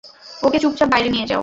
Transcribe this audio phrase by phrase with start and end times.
[0.41, 1.39] ওকে চুপচাপ বাইরে নিয়ে যাও।